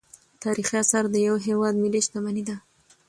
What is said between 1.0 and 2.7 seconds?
د یو هیواد ملي شتمني ده.